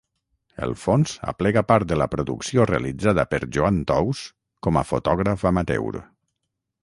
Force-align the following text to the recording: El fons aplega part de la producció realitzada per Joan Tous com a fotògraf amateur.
El 0.67 0.71
fons 0.83 1.11
aplega 1.31 1.61
part 1.71 1.89
de 1.91 1.97
la 2.03 2.07
producció 2.13 2.65
realitzada 2.71 3.27
per 3.33 3.41
Joan 3.57 3.77
Tous 3.91 4.21
com 4.69 4.79
a 4.81 4.85
fotògraf 4.93 5.45
amateur. 5.53 6.01